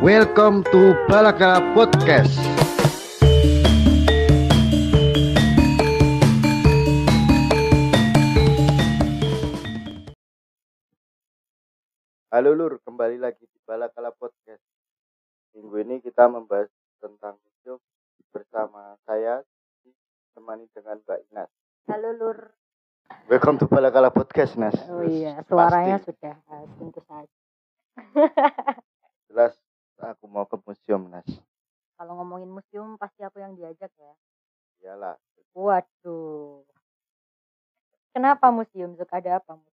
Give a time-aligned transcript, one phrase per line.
[0.00, 2.32] Welcome to Balakala Podcast.
[12.32, 14.64] Halo Lur, kembali lagi di Balakala Podcast.
[15.52, 17.84] Minggu ini kita membahas tentang hidup
[18.32, 19.44] bersama saya
[19.84, 21.52] ditemani dengan Mbak Inas.
[21.92, 22.38] Halo Lur.
[23.28, 24.80] Welcome to Balakala Podcast, Nas.
[24.88, 26.16] Oh iya, suaranya pasti.
[26.16, 27.38] sudah eh, tentu saja.
[29.28, 29.60] Jelas
[30.02, 31.28] aku mau ke museum, Nas.
[32.00, 34.12] Kalau ngomongin museum pasti aku yang diajak ya.
[34.80, 35.20] Iyalah,
[35.52, 36.62] Waduh.
[38.14, 38.94] Kenapa museum?
[38.96, 39.58] Zuk ada apa?
[39.58, 39.70] museum?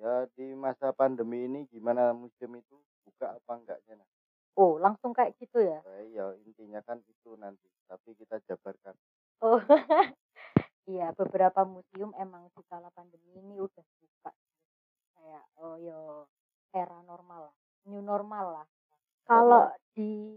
[0.00, 4.10] ya di masa pandemi ini gimana museum itu buka apa enggaknya, Nas?
[4.56, 5.84] Oh, langsung kayak gitu ya.
[6.00, 8.96] Eh, ya intinya kan itu nanti, tapi kita jabarkan.
[9.44, 9.60] Oh.
[10.90, 14.32] iya, beberapa museum emang di kala pandemi ini udah buka.
[15.16, 16.26] Kayak oh yo
[16.72, 17.56] era normal lah,
[17.88, 18.66] new normal lah.
[19.28, 20.36] Kalau di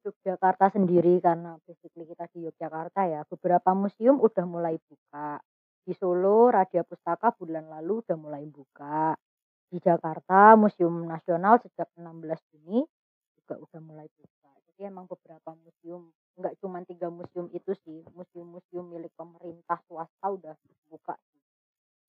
[0.00, 5.40] Yogyakarta sendiri karena basically kita di Yogyakarta ya, beberapa museum udah mulai buka.
[5.84, 9.16] Di Solo, Radia Pustaka bulan lalu udah mulai buka.
[9.70, 12.82] Di Jakarta, Museum Nasional sejak 16 Juni
[13.38, 14.50] juga udah mulai buka.
[14.70, 20.54] Jadi emang beberapa museum, nggak cuma tiga museum itu sih, museum-museum milik pemerintah swasta udah
[20.90, 21.14] buka.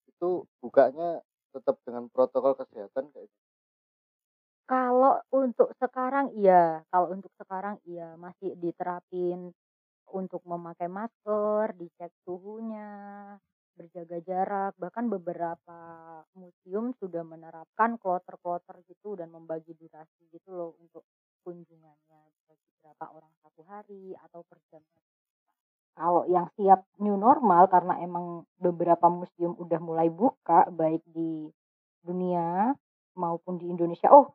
[0.09, 3.40] Itu bukanya tetap dengan protokol kesehatan kayak gitu.
[4.71, 9.51] Kalau untuk sekarang iya, kalau untuk sekarang iya masih diterapin
[10.19, 12.91] untuk memakai masker, dicek suhunya,
[13.77, 15.79] berjaga jarak, bahkan beberapa
[16.39, 21.03] museum sudah menerapkan kloter-kloter gitu dan membagi durasi gitu loh untuk
[21.43, 24.83] kunjungannya bagi berapa orang satu hari atau per jam.
[25.99, 31.51] Kalau yang siap new normal karena emang beberapa museum udah mulai buka baik di
[32.03, 32.71] dunia
[33.19, 34.07] maupun di Indonesia.
[34.11, 34.31] Oh,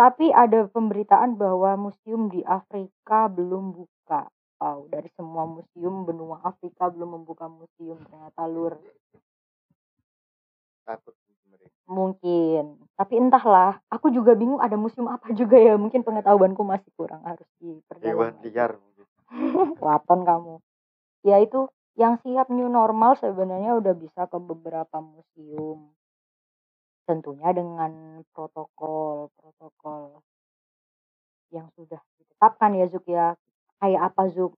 [0.00, 4.32] tapi ada pemberitaan bahwa museum di Afrika belum buka.
[4.56, 8.80] Wow, dari semua museum benua Afrika belum membuka museum ternyata lur.
[10.88, 11.12] Takut.
[11.84, 12.80] Mungkin.
[12.96, 15.76] Tapi entahlah, aku juga bingung ada museum apa juga ya.
[15.76, 18.08] Mungkin pengetahuanku masih kurang harus diperdalam.
[18.08, 18.80] Hewan liar.
[19.84, 20.54] Waton kamu.
[21.28, 21.68] Ya itu
[22.00, 25.92] yang siap new normal sebenarnya udah bisa ke beberapa museum.
[27.10, 30.22] Tentunya dengan protokol protokol
[31.50, 33.34] yang sudah ditetapkan ya Zuk ya.
[33.82, 34.54] Kayak apa Zuk?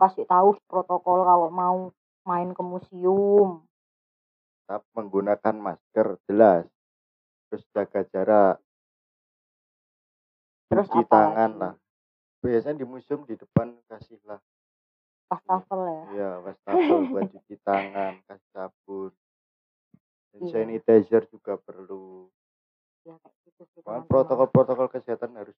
[0.00, 1.92] Kasih tahu protokol kalau mau
[2.24, 3.68] main ke museum.
[4.64, 6.64] Tetap menggunakan masker jelas.
[7.52, 8.56] Terus jaga jarak,
[10.72, 11.60] Terus cuci tangan lagi?
[11.60, 11.74] lah.
[12.40, 14.40] Biasanya di museum di depan kasihlah
[15.28, 16.04] Wastafel ya.
[16.16, 19.12] Iya, wastafel buat cuci tangan, kasih sabun.
[20.34, 20.52] Dan Iya.
[20.52, 22.26] sanitizer juga perlu.
[23.06, 23.80] Ya kayak gitu sih
[24.10, 25.54] protokol-protokol kesehatan harus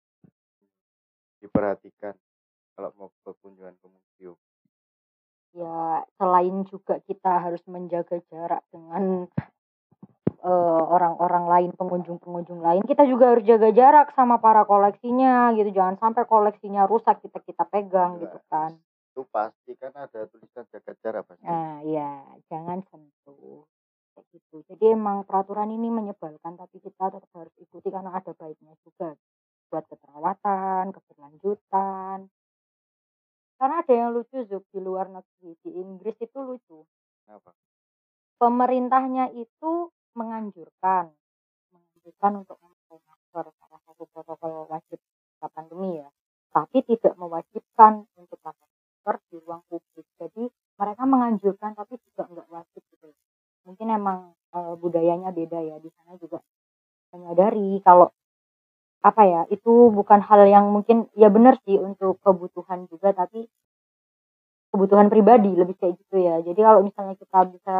[1.38, 2.12] diperhatikan
[2.75, 4.37] kalau mau ke kunjungan ke museum.
[5.56, 9.25] ya selain juga kita harus menjaga jarak dengan
[10.44, 15.97] eh, orang-orang lain pengunjung-pengunjung lain kita juga harus jaga jarak sama para koleksinya gitu jangan
[15.97, 18.76] sampai koleksinya rusak kita kita pegang gitu kan
[19.16, 21.41] Itu pasti kan ada tulisan jaga jarak pasti.
[21.41, 22.20] nah ya
[22.53, 23.64] jangan sentuh
[24.16, 24.65] kayak gitu.
[24.72, 29.12] Jadi emang peraturan ini menyebalkan tapi kita tetap harus ikuti karena ada baiknya juga
[29.69, 32.19] buat keterawatan keberlanjutan.
[33.56, 36.88] Karena ada yang lucu Zuk di luar negeri di Inggris itu lucu.
[37.25, 37.53] Kenapa?
[38.37, 41.12] pemerintahnya itu menganjurkan
[41.72, 45.00] menganjurkan untuk memakai masker salah satu protokol wajib
[45.37, 46.09] pada pandemi ya.
[46.53, 50.06] Tapi tidak mewajibkan untuk pakai masker di ruang publik.
[50.16, 50.49] Jadi
[50.81, 53.09] mereka menganjurkan tapi juga nggak wajib gitu
[53.86, 54.19] mungkin emang
[54.58, 56.42] eh, budayanya beda ya di sana juga
[57.14, 58.10] menyadari kalau
[59.06, 63.46] apa ya itu bukan hal yang mungkin ya benar sih untuk kebutuhan juga tapi
[64.75, 66.42] kebutuhan pribadi lebih kayak gitu ya.
[66.42, 67.75] Jadi kalau misalnya kita bisa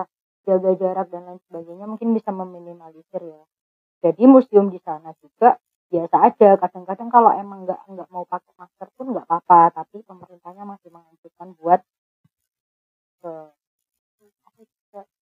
[0.47, 3.43] jaga jarak dan lain sebagainya mungkin bisa meminimalisir ya.
[4.07, 5.59] Jadi museum di sana juga
[5.91, 10.63] biasa aja kadang-kadang kalau emang nggak nggak mau pakai masker pun nggak apa-apa tapi pemerintahnya
[10.63, 11.83] masih menganjurkan buat
[13.23, 13.33] ke
[14.19, 15.16] juga, Masih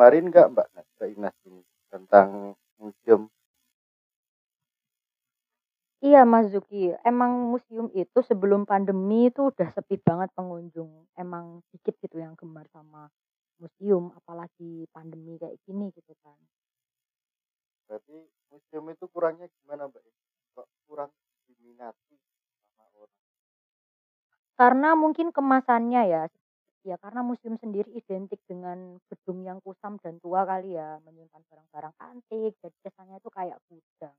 [0.00, 1.60] kemarin nggak Mbak Mbak Inas ini
[1.92, 3.28] tentang museum?
[6.00, 11.04] Iya Mas Zuki, emang museum itu sebelum pandemi itu udah sepi banget pengunjung.
[11.20, 13.12] Emang dikit gitu yang gemar sama
[13.60, 16.40] museum, apalagi pandemi kayak gini gitu kan.
[17.84, 20.00] Berarti museum itu kurangnya gimana Mbak?
[20.56, 21.12] Kok kurang
[21.44, 22.16] diminati
[22.72, 23.20] sama orang?
[24.56, 26.22] Karena mungkin kemasannya ya,
[26.86, 31.94] ya karena museum sendiri identik dengan gedung yang kusam dan tua kali ya, menyimpan barang-barang
[32.00, 34.16] antik, jadi kesannya itu kayak gudang.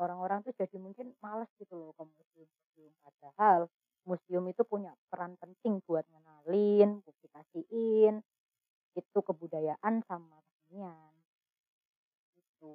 [0.00, 3.68] orang-orang tuh jadi mungkin males gitu loh ke museum-museum padahal
[4.08, 8.24] museum itu punya peran penting buat ngenalin publikasiin
[8.96, 11.12] itu kebudayaan sama kesenian
[12.36, 12.74] gitu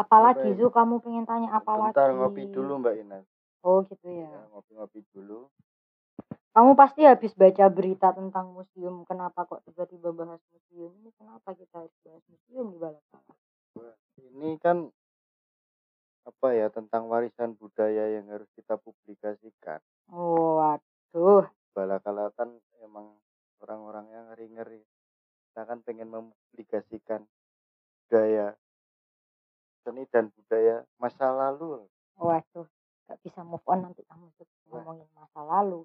[0.00, 3.18] apalagi Apa Zu kamu pengen tanya apa lagi Bentar ngopi dulu Mbak Ina.
[3.64, 5.38] oh gitu ya Ya, ngopi-ngopi dulu.
[6.56, 11.84] Kamu pasti habis baca berita tentang museum kenapa kok tiba-tiba bahas museum ini kenapa kita
[11.84, 13.32] harus bahas museum di Balakala
[13.76, 14.88] Wah, Ini kan
[16.26, 19.78] apa ya tentang warisan budaya yang harus kita publikasikan.
[20.10, 21.44] oh waduh
[21.76, 23.20] Balakala kan emang
[23.60, 24.80] orang-orang yang ngeri-ngeri.
[25.52, 27.20] Kita kan pengen mempublikasikan
[28.08, 28.56] budaya
[29.84, 31.84] seni dan budaya masa lalu.
[32.16, 32.64] waduh
[33.06, 34.26] gak bisa move on nanti kamu
[34.72, 35.84] ngomongin masa lalu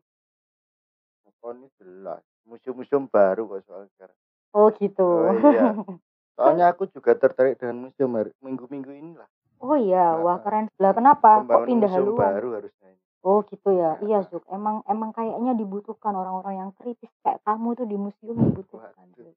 [1.24, 2.22] Ini jelas.
[2.44, 4.18] Museum-museum baru kok soal sekarang.
[4.52, 5.74] oh gitu Oh, iya.
[6.38, 9.28] Soalnya aku juga tertarik dengan museum hari- minggu-minggu inilah.
[9.58, 10.94] Oh iya, Nah, wah keren sebelah.
[10.94, 11.30] Kenapa?
[11.36, 12.22] Kok Pembangunan pindah museum haluan?
[12.24, 13.02] baru harusnya ini.
[13.22, 13.92] Oh gitu ya.
[13.92, 14.02] Nah.
[14.02, 14.44] Iya, Zuk.
[14.48, 18.94] Emang emang kayaknya dibutuhkan orang-orang yang kritis kayak kamu tuh di museum dibutuhkan.
[18.96, 19.30] Waduh.
[19.30, 19.36] Zuk.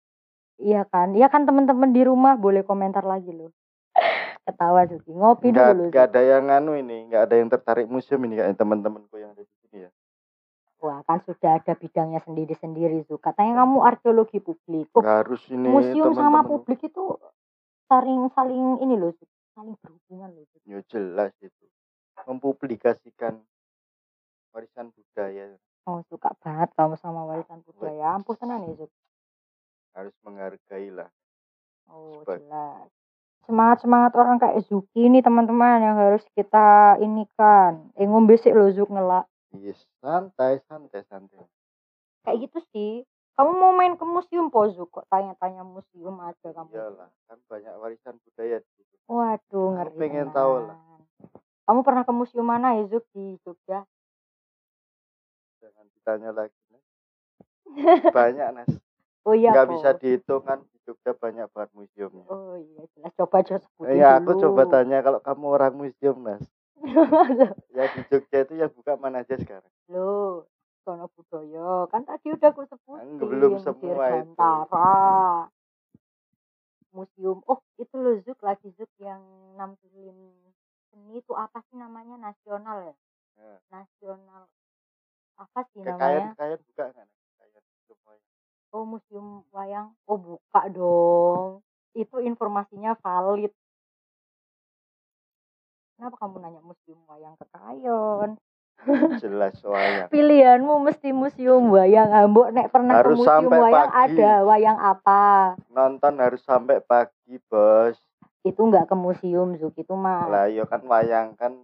[0.56, 1.08] Iya kan?
[1.12, 3.52] Iya kan teman-teman di rumah boleh komentar lagi loh.
[4.46, 5.10] Ketawa Zuki.
[5.10, 5.82] Ngopi Nggak, dulu.
[5.88, 6.10] nggak Zuk.
[6.10, 9.52] ada yang anu ini, nggak ada yang tertarik museum ini kayak teman-temanku yang ada di.
[10.84, 13.24] Wah, kan sudah ada bidangnya sendiri-sendiri, Zuk.
[13.24, 14.92] Katanya kamu arkeologi publik.
[14.92, 16.50] Oh, Nggak harus ini museum sama teman-teman.
[16.52, 17.04] publik itu
[17.88, 19.30] saling saling ini loh, Zuk.
[19.54, 20.60] Saling berhubungan loh, Zuk.
[20.62, 21.64] Ya jelas itu.
[22.22, 23.40] Mempublikasikan
[24.50, 28.12] warisan budaya Oh, suka banget kamu sama warisan budaya.
[28.12, 28.92] Ampun tenan ya, Zuk.
[29.94, 31.08] harus menghargai lah.
[31.86, 32.88] Oh, Sebagai- jelas.
[33.42, 37.88] Semangat-semangat orang kayak Zuki nih teman-teman yang harus kita ini kan.
[37.94, 39.24] Eh ngombe sih lo Zuk ngelak.
[39.54, 41.38] Yes, santai, santai, santai.
[42.22, 42.92] Kayak gitu sih.
[43.34, 44.90] Kamu mau main ke museum po Zuk?
[44.92, 46.70] Kok tanya-tanya museum aja kamu.
[46.70, 48.94] Iyalah, kan banyak warisan budaya di situ.
[49.04, 50.34] Waduh, Aku ngeri pengen tenan.
[50.34, 50.78] tahu lah.
[51.64, 53.82] Kamu pernah ke museum mana ya Zuk di Jogja?
[55.58, 56.58] Jangan ditanya lagi.
[56.68, 56.84] Nas.
[58.16, 58.70] Banyak, Nas.
[59.24, 59.72] Oh iya, Nggak Po.
[59.72, 62.28] bisa dihitung kan di Jogja banyak banget museumnya.
[62.28, 63.10] Oh iya, jelas.
[63.14, 64.42] Coba coba sebutin Iya, aku dulu.
[64.44, 66.44] coba tanya kalau kamu orang museum, Nas.
[67.74, 69.72] Ya di Jogja itu yang buka mana aja sekarang?
[69.90, 70.46] Loh,
[70.86, 71.88] Sono Budoyo.
[71.90, 73.18] Kan tadi udah aku sebutin.
[73.18, 74.48] belum semua itu.
[76.94, 77.42] Museum.
[77.50, 79.18] Oh, itu loh Zuk lagi Zuk yang
[79.58, 80.14] nampilin
[80.94, 82.30] seni itu apa sih namanya?
[82.30, 82.94] Nasional ya?
[83.34, 83.54] Ya.
[83.74, 84.46] Nasional.
[85.34, 86.30] Apa sih Kekayaan namanya?
[86.38, 87.06] kekayaan buka kan?
[87.10, 88.28] Kekayaan semuanya.
[88.70, 89.88] Oh, Museum Wayang.
[90.06, 91.66] Oh, buka dong.
[91.98, 93.50] Itu informasinya valid.
[95.94, 98.30] Kenapa kamu nanya Museum Wayang Kekayon?
[99.22, 100.10] Jelas wayang.
[100.10, 102.10] Pilihanmu mesti museum wayang.
[102.10, 104.02] Ambok nek pernah Harus ke museum sampai wayang pagi.
[104.18, 105.22] ada wayang apa?
[105.70, 107.94] Nonton harus sampai pagi, Bos.
[108.42, 110.26] Itu nggak ke museum Zuk itu mah.
[110.26, 111.54] Lah, yo kan wayang kan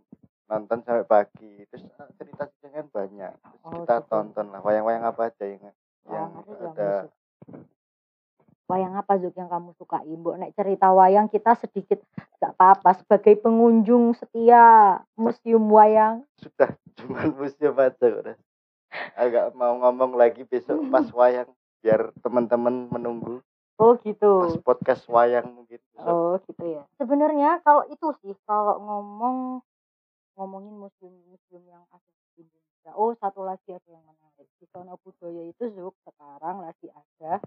[0.47, 1.67] nonton sampai pagi.
[1.67, 3.35] Terus ah, cerita kan banyak.
[3.35, 4.09] Terus Oh, kita gitu.
[4.09, 5.75] tonton lah wayang-wayang apa aja yang
[6.06, 6.93] yang ngeri kamu, ada.
[8.71, 11.99] Wayang apa Zuk yang kamu suka Mbok nek cerita wayang kita sedikit
[12.39, 16.23] nggak apa-apa sebagai pengunjung setia museum wayang.
[16.39, 18.37] sudah cuma museum aja udah.
[19.19, 21.51] Agak mau ngomong lagi besok pas wayang
[21.83, 23.43] biar teman-teman menunggu
[23.81, 24.61] Oh pas gitu.
[24.61, 26.07] podcast wayang mungkin besok.
[26.07, 26.85] Oh gitu ya.
[27.01, 29.65] Sebenarnya kalau itu sih kalau ngomong
[30.37, 32.93] ngomongin museum-museum yang ada di Indonesia.
[32.95, 37.41] Oh satu lagi ada yang menarik di Sono Budaya itu Zuk sekarang lagi ada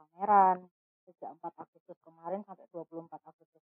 [0.00, 0.64] pameran
[1.04, 3.62] sejak 4 Agustus kemarin sampai 24 Agustus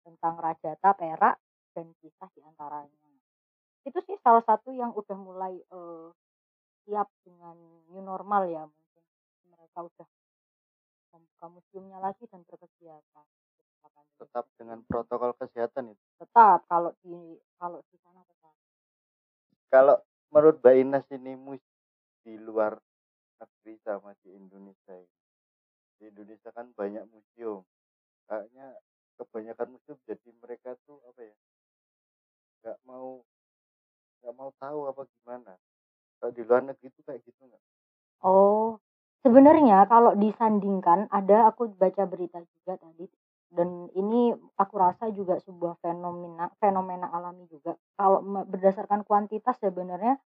[0.00, 1.36] tentang Rajata Perak
[1.76, 3.08] dan kisah di antaranya.
[3.84, 6.08] Itu sih salah satu yang udah mulai eh,
[6.88, 7.56] siap dengan
[7.92, 9.04] new normal ya mungkin
[9.52, 10.08] mereka udah
[11.12, 13.26] membuka museumnya lagi dan berkegiatan.
[14.20, 16.04] tetap dengan protokol kesehatan itu.
[16.20, 18.52] tetap kalau di kalau di sana tetap
[19.72, 19.96] Kalau
[20.28, 21.32] menurut Mbak Ines ini
[22.20, 22.76] di luar
[23.40, 25.20] negeri sama di Indonesia ini.
[25.96, 27.64] Di Indonesia kan banyak museum.
[28.28, 28.76] Kayaknya
[29.16, 31.36] kebanyakan museum jadi mereka tuh apa ya?
[32.60, 33.24] nggak mau
[34.20, 35.56] nggak mau tahu apa gimana.
[36.20, 37.64] Kalau di luar negeri itu kayak gitu nggak?
[38.24, 38.80] oh
[39.24, 43.08] sebenarnya kalau disandingkan ada aku baca berita juga tadi
[43.50, 50.20] dan ini aku rasa juga sebuah fenomena fenomena alami juga kalau berdasarkan kuantitas sebenarnya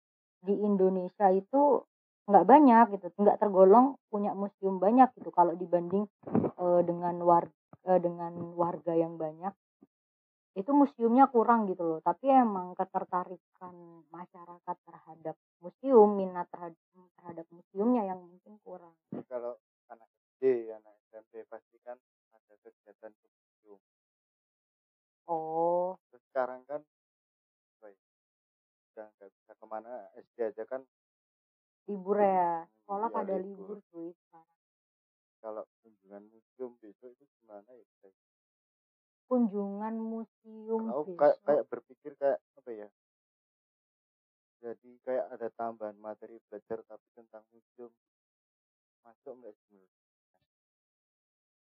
[0.41, 1.85] di Indonesia itu
[2.29, 5.31] nggak banyak gitu nggak tergolong punya museum banyak gitu.
[5.33, 6.05] Kalau dibanding
[6.61, 9.57] eh, dengan warga dengan warga yang banyak
[10.59, 12.01] itu museumnya kurang gitu loh.
[12.05, 16.77] Tapi emang ketertarikan masyarakat terhadap museum minat terhadap
[17.17, 19.57] terhadap museumnya yang mungkin kurang Jadi kalau
[19.89, 21.97] anak SD, anak SMP pasti kan
[22.35, 23.81] ada kegiatan ke museum.
[25.31, 25.97] Oh.
[26.11, 26.83] Terus sekarang kan
[27.81, 28.01] apa ya,
[28.93, 30.83] udah nggak bisa ke mana SD aja kan
[31.91, 32.67] Libur ya?
[32.83, 33.75] Sekolah iya pada libur.
[33.75, 34.61] libur cuy sekarang.
[35.41, 37.87] Kalau kunjungan museum besok itu gimana ya?
[38.03, 38.19] guys?
[39.31, 41.47] Kunjungan museum Kalau aku kayak besok.
[41.47, 42.89] kayak berpikir kayak apa ya?
[44.61, 47.93] Jadi kayak ada tambahan materi belajar tapi tentang museum
[49.07, 49.87] masuk nggak sih?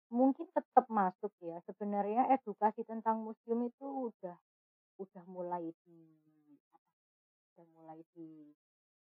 [0.10, 1.62] Mungkin tetap masuk ya.
[1.70, 4.38] Sebenarnya edukasi tentang museum itu udah
[5.00, 6.02] udah mulai di
[7.54, 8.50] udah mulai di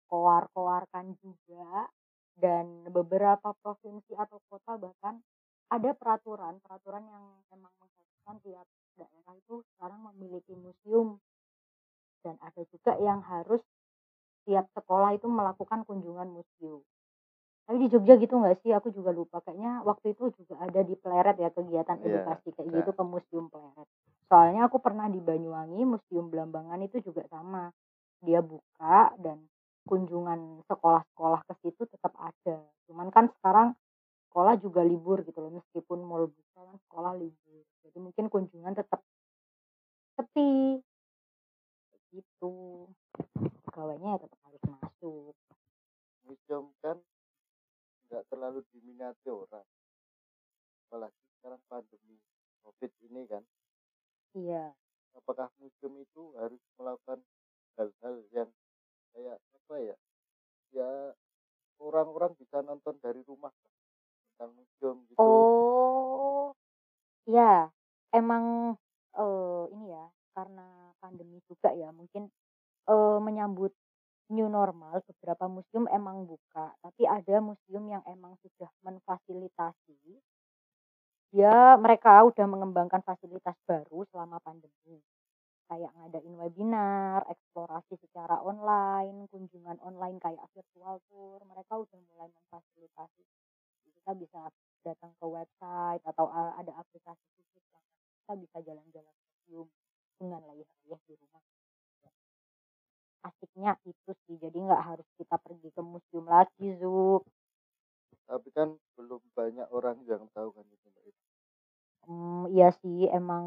[0.08, 1.86] koar-koarkan juga
[2.38, 5.20] dan beberapa provinsi atau kota bahkan
[5.66, 11.18] ada peraturan peraturan yang memang mengharuskan tiap daerah itu sekarang memiliki museum
[12.22, 13.62] dan ada juga yang harus
[14.46, 16.80] tiap sekolah itu melakukan kunjungan museum.
[17.66, 18.70] Tapi di Jogja gitu nggak sih?
[18.70, 19.42] Aku juga lupa.
[19.42, 22.76] Kayaknya waktu itu juga ada di Pleret ya kegiatan Iya, edukasi kayak ada.
[22.78, 23.88] gitu ke Museum Pleret.
[24.30, 27.74] Soalnya aku pernah di Banyuwangi, Museum Belambangan itu juga sama.
[28.22, 29.50] Dia buka dan
[29.82, 32.62] kunjungan sekolah-sekolah ke situ tetap ada.
[32.86, 33.74] Cuman kan sekarang
[34.30, 35.58] sekolah juga libur gitu loh.
[35.58, 37.66] Meskipun mall buka kan sekolah libur.
[37.82, 39.02] Jadi mungkin kunjungan tetap
[40.14, 40.78] sepi.
[42.14, 42.54] Gitu.
[43.76, 45.36] Pegawainya ya tetap harus masuk.
[46.24, 46.96] Museum kan
[48.08, 49.68] nggak terlalu diminati orang.
[50.88, 52.16] Apalagi sekarang pandemi
[52.64, 53.44] COVID ini kan.
[54.32, 54.72] Iya.
[55.12, 57.20] Apakah museum itu harus melakukan
[57.76, 58.48] hal-hal yang
[59.12, 59.96] kayak apa ya?
[60.72, 61.12] Ya
[61.76, 63.52] orang-orang bisa nonton dari rumah
[64.40, 65.20] tentang museum gitu.
[65.20, 66.56] Oh,
[67.28, 67.68] ya,
[68.08, 68.72] emang
[69.20, 72.32] eh ini ya, karena pandemi juga ya, mungkin
[72.94, 73.72] eh menyambut
[74.36, 79.98] new normal, beberapa museum emang buka, tapi ada museum yang emang sudah memfasilitasi.
[81.40, 84.98] Ya, mereka udah mengembangkan fasilitas baru selama pandemi.
[85.70, 93.24] Kayak ngadain webinar, eksplorasi secara online, kunjungan online kayak virtual tour, mereka udah mulai memfasilitasi.
[93.96, 94.40] Kita bisa
[94.86, 97.64] datang ke website atau a- ada aplikasi khusus
[98.22, 99.68] kita bisa jalan-jalan museum
[100.20, 101.42] dengan layar-layar di rumah.
[103.26, 107.22] Asiknya itu sih, jadi nggak harus kita pergi ke museum lagi, Zuk.
[108.28, 108.68] Tapi kan
[108.98, 110.88] belum banyak orang yang tahu kan itu.
[112.06, 113.44] Hmm, iya sih, emang.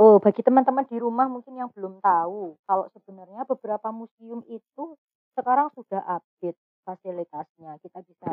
[0.00, 4.84] Oh, bagi teman-teman di rumah mungkin yang belum tahu, kalau sebenarnya beberapa museum itu
[5.38, 7.78] sekarang sudah update fasilitasnya.
[7.82, 8.28] Kita bisa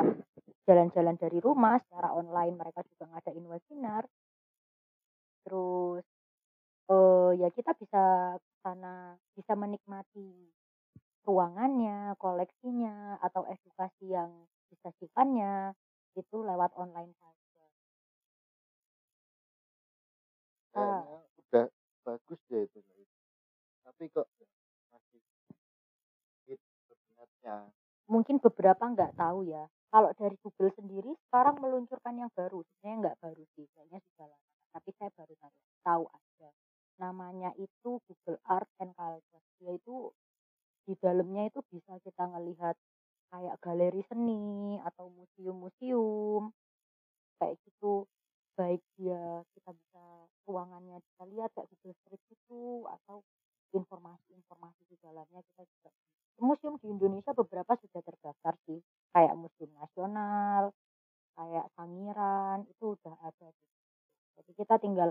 [0.67, 4.03] jalan-jalan dari rumah secara online, mereka juga ngadain webinar.
[5.45, 6.03] Terus
[6.91, 8.01] eh ya kita bisa
[8.63, 10.53] sana, bisa menikmati
[11.27, 14.31] ruangannya, koleksinya, atau edukasi yang
[14.73, 15.75] disajikannya
[16.17, 17.63] itu lewat online saja.
[20.73, 21.03] Ah,
[21.51, 21.67] udah
[22.07, 22.79] bagus ya itu.
[23.83, 24.27] Tapi kok
[24.93, 25.21] masih
[28.11, 29.63] mungkin beberapa nggak tahu ya.
[29.91, 34.47] Kalau dari Google sendiri sekarang meluncurkan yang baru, sebenarnya nggak baru sih, kayaknya sudah lama.
[34.71, 35.53] Tapi saya baru tahu,
[35.83, 36.49] tahu aja.
[37.01, 39.43] Namanya itu Google Art and Culture.
[39.65, 39.95] Yaitu
[40.85, 42.75] di dalamnya itu bisa kita ngelihat
[43.31, 46.53] kayak galeri seni atau museum-museum
[47.41, 48.05] kayak gitu.
[48.59, 50.03] Baik dia kita bisa
[50.45, 53.23] ruangannya kita lihat kayak Google Street itu atau
[53.71, 55.89] informasi-informasi di dalamnya kita juga
[56.41, 58.81] museum di Indonesia beberapa sudah terdaftar sih
[59.13, 60.73] kayak museum nasional
[61.37, 63.79] kayak Sangiran itu udah ada situ.
[64.41, 65.09] jadi kita tinggal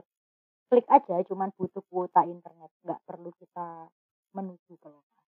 [1.41, 3.89] cuman butuh kuota internet nggak perlu kita
[4.37, 5.33] menuju ke lokasi.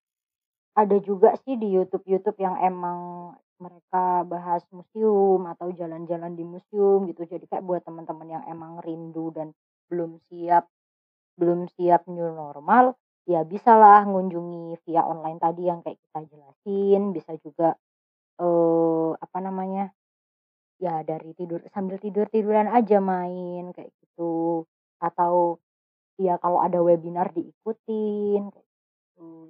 [0.79, 7.03] Ada juga sih di YouTube YouTube yang emang mereka bahas museum atau jalan-jalan di museum
[7.11, 7.27] gitu.
[7.27, 9.51] Jadi kayak buat teman-teman yang emang rindu dan
[9.91, 10.71] belum siap
[11.35, 12.95] belum siap new normal
[13.27, 17.11] ya bisalah ngunjungi via online tadi yang kayak kita jelasin.
[17.11, 17.75] Bisa juga
[18.39, 19.91] eh apa namanya
[20.79, 24.63] ya dari tidur sambil tidur tiduran aja main kayak gitu.
[25.03, 25.59] Atau
[26.17, 28.67] ya kalau ada webinar diikutin gitu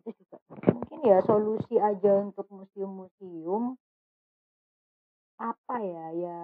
[0.04, 3.76] itu juga mungkin ya solusi aja untuk museum-museum
[5.38, 6.42] apa ya ya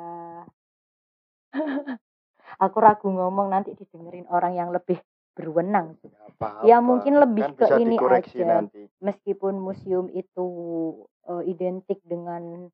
[2.63, 4.99] aku ragu ngomong nanti didengerin orang yang lebih
[5.33, 6.13] berwenang sih.
[6.13, 6.65] Apa-apa.
[6.65, 8.45] Ya mungkin lebih kan ke ini aja.
[8.45, 8.85] nanti.
[9.01, 10.47] Meskipun museum itu
[11.25, 12.69] eh, identik dengan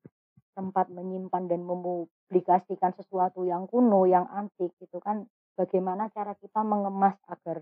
[0.52, 5.24] tempat menyimpan dan mempublikasikan sesuatu yang kuno, yang antik gitu kan.
[5.60, 7.60] Bagaimana cara kita mengemas agar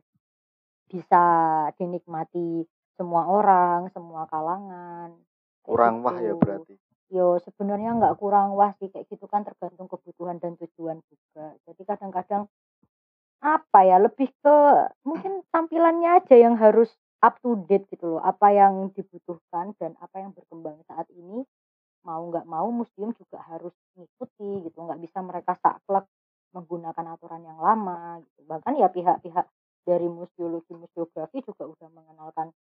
[0.87, 1.23] bisa
[1.75, 2.63] dinikmati
[2.95, 5.19] semua orang, semua kalangan.
[5.67, 6.39] Kurang wah ya gitu.
[6.39, 6.75] berarti.
[7.11, 11.59] Yo sebenarnya nggak kurang wah sih kayak gitu kan tergantung kebutuhan dan tujuan juga.
[11.67, 12.47] Jadi kadang-kadang
[13.43, 14.57] apa ya lebih ke
[15.03, 20.23] mungkin tampilannya aja yang harus up to date gitu loh apa yang dibutuhkan dan apa
[20.23, 21.47] yang berkembang saat ini
[22.03, 26.07] mau nggak mau museum juga harus mengikuti gitu nggak bisa mereka saklek
[26.53, 29.47] menggunakan aturan yang lama gitu bahkan ya pihak-pihak
[29.85, 32.53] dari museologi museografi juga udah mengenalkan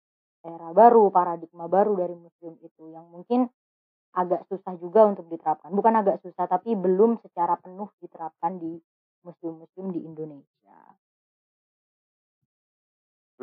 [0.43, 3.47] era baru paradigma baru dari museum itu yang mungkin
[4.15, 8.79] agak susah juga untuk diterapkan bukan agak susah tapi belum secara penuh diterapkan di
[9.27, 10.77] museum-museum di Indonesia.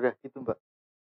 [0.01, 0.59] Udah gitu, Mbak.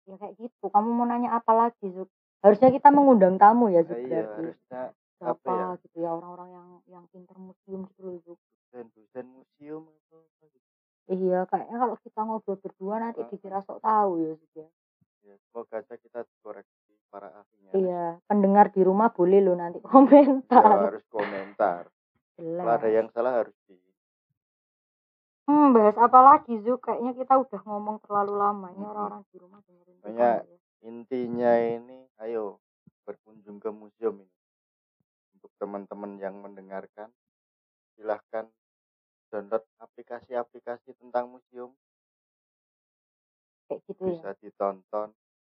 [0.06, 0.66] Ya kayak gitu.
[0.70, 2.10] Kamu mau nanya apa lagi, Zuk?
[2.46, 3.98] Harusnya kita mengundang tamu ya, Zuk.
[3.98, 4.82] Nah, iya, harusnya
[5.20, 5.68] Siapa apa ya?
[5.84, 8.40] gitu ya orang-orang yang yang pinter museum gitu loh, Zuk.
[8.70, 10.68] Dosen-dosen museum atau apa gitu.
[11.10, 14.68] Iya, kayaknya kalau kita ngobrol berdua nanti dikira sok tahu ya, Zuk ya.
[15.26, 17.72] Ya, semoga aja kita dikoreksi para ahlinya.
[17.74, 20.70] Iya, pendengar di rumah boleh loh nanti Ya, komentar.
[20.86, 21.90] harus komentar.
[22.38, 22.78] Kalau Jelas.
[22.78, 23.74] ada yang salah harus di
[25.50, 26.86] Hmm, bahas apa lagi, Zuk?
[26.86, 28.70] Kayaknya kita udah ngomong terlalu lama.
[28.70, 28.92] Ini Mm-mm.
[28.94, 30.14] orang-orang di rumah dengerin kita Banyak.
[30.14, 30.58] nggak ya?
[30.80, 32.62] intinya ini ayo
[33.02, 34.38] berkunjung ke museum ini.
[35.34, 37.10] Untuk teman-teman yang mendengarkan
[37.98, 38.46] silahkan
[39.30, 41.72] download aplikasi-aplikasi tentang museum
[43.70, 44.12] Kayak gitu ya.
[44.18, 45.10] bisa ditonton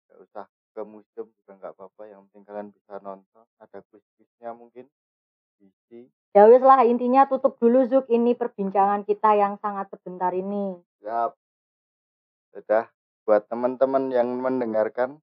[0.08, 0.44] nggak usah
[0.74, 4.86] ke museum juga nggak apa-apa yang penting kalian bisa nonton ada quiz-quiznya mungkin
[5.58, 10.76] isi Ya wis lah intinya tutup dulu Zuk ini perbincangan kita yang sangat sebentar ini.
[11.00, 11.34] siap
[12.52, 12.86] sudah
[13.24, 15.18] buat teman-teman yang mendengarkan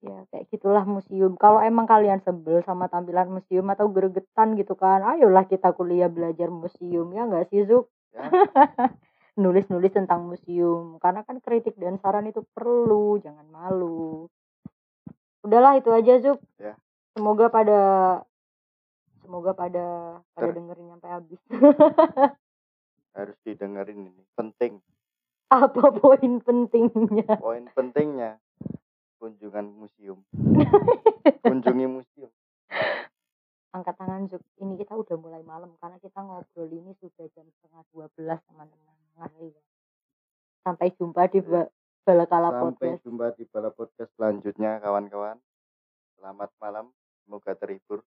[0.00, 1.36] Ya kayak gitulah museum.
[1.36, 6.48] Kalau emang kalian sebel sama tampilan museum atau gregetan gitu kan, ayolah kita kuliah belajar
[6.48, 7.92] museum ya nggak sih Zuk?
[8.16, 8.24] ya
[9.42, 10.96] Nulis-nulis tentang museum.
[11.04, 14.24] Karena kan kritik dan saran itu perlu, jangan malu.
[15.44, 16.40] Udahlah itu aja Zuk.
[16.56, 16.80] Ya.
[17.12, 17.80] Semoga pada
[19.20, 19.84] semoga pada
[20.32, 21.40] pada Ter- dengerin sampai habis.
[23.10, 24.78] harus didengerin ini penting
[25.50, 27.42] Apa poin pentingnya?
[27.42, 28.38] poin pentingnya
[29.20, 30.24] kunjungan museum
[31.44, 32.32] kunjungi museum
[33.70, 34.42] angkat tangan Zuk.
[34.58, 38.18] Ini kita udah mulai malam karena kita ngobrol ini sudah jam setengah 12
[38.50, 38.96] teman-teman.
[39.14, 39.62] Ngeri ya.
[40.66, 41.70] Sampai jumpa di ba-
[42.02, 43.04] Balakala sampai Podcast.
[43.06, 45.36] jumpa di bala podcast selanjutnya kawan-kawan
[46.16, 46.86] selamat malam
[47.22, 48.00] semoga terhibur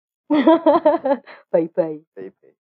[1.53, 1.99] Bye bye.
[2.15, 2.55] bye bye